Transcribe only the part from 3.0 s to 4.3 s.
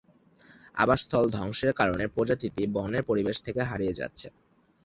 পরিবেশ থেকে হারিয়ে যাচ্ছে।